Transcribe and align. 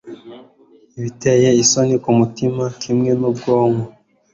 Biteye 1.01 1.49
isoni 1.63 1.95
kumutima 2.03 2.63
kimwe 2.81 3.11
nubwonko 3.19 3.85